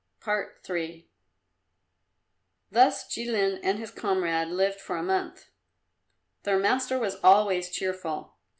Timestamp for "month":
5.03-5.51